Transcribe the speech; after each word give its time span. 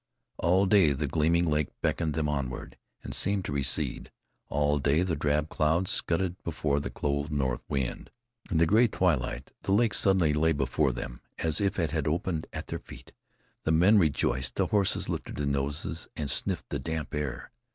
All 0.39 0.65
day 0.65 0.93
the 0.93 1.05
gleaming 1.05 1.45
lake 1.45 1.67
beckoned 1.83 2.15
them 2.15 2.27
onward, 2.27 2.75
and 3.03 3.13
seemed 3.13 3.45
to 3.45 3.51
recede. 3.51 4.09
All 4.49 4.79
day 4.79 5.03
the 5.03 5.15
drab 5.15 5.47
clouds 5.49 5.91
scudded 5.91 6.41
before 6.41 6.79
the 6.79 6.89
cold 6.89 7.31
north 7.31 7.63
wind. 7.69 8.09
In 8.49 8.57
the 8.57 8.65
gray 8.65 8.87
twilight, 8.87 9.51
the 9.61 9.73
lake 9.73 9.93
suddenly 9.93 10.33
lay 10.33 10.53
before 10.53 10.91
them, 10.91 11.21
as 11.37 11.61
if 11.61 11.77
it 11.77 11.91
had 11.91 12.07
opened 12.07 12.47
at 12.51 12.65
their 12.65 12.79
feet. 12.79 13.11
The 13.63 13.71
men 13.73 13.99
rejoiced, 13.99 14.55
the 14.55 14.65
horses 14.65 15.07
lifted 15.07 15.35
their 15.35 15.45
noses 15.45 16.07
and 16.15 16.31
sniffed 16.31 16.69
the 16.69 16.79
damp 16.79 17.13
air. 17.13 17.51